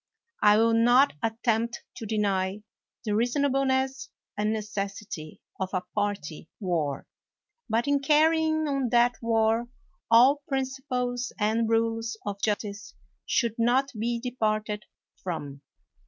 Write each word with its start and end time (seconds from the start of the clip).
I 0.41 0.57
will 0.57 0.73
not 0.73 1.13
attempt 1.21 1.83
to 1.97 2.07
deny 2.07 2.63
the 3.05 3.13
reasonableness 3.15 4.09
and 4.35 4.51
necessity 4.51 5.41
of 5.59 5.69
a 5.75 5.83
party 5.93 6.49
war; 6.59 7.05
but 7.69 7.87
in 7.87 7.99
carrying 7.99 8.67
on 8.67 8.89
that 8.89 9.17
war 9.21 9.67
all 10.09 10.41
principles 10.47 11.31
and 11.39 11.69
rules 11.69 12.17
of 12.25 12.41
justice 12.41 12.95
should 13.27 13.53
not 13.59 13.91
be 13.95 14.19
departed 14.19 14.85
from. 15.21 15.61